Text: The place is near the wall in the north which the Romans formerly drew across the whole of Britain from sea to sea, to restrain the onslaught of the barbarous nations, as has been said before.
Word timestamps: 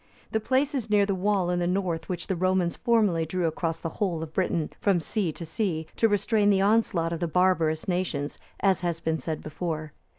The 0.31 0.39
place 0.39 0.73
is 0.73 0.89
near 0.89 1.05
the 1.05 1.13
wall 1.13 1.51
in 1.51 1.59
the 1.59 1.67
north 1.67 2.09
which 2.09 2.25
the 2.25 2.35
Romans 2.35 2.75
formerly 2.75 3.23
drew 3.23 3.45
across 3.45 3.79
the 3.79 3.89
whole 4.01 4.23
of 4.23 4.33
Britain 4.33 4.71
from 4.81 4.99
sea 4.99 5.31
to 5.33 5.45
sea, 5.45 5.85
to 5.97 6.07
restrain 6.09 6.49
the 6.49 6.59
onslaught 6.59 7.13
of 7.13 7.19
the 7.19 7.27
barbarous 7.27 7.87
nations, 7.87 8.39
as 8.61 8.81
has 8.81 8.99
been 8.99 9.19
said 9.19 9.43
before. 9.43 9.93